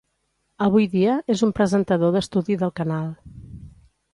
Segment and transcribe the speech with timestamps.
[0.67, 3.07] Avui dia, és un presentador d'estudi del canal.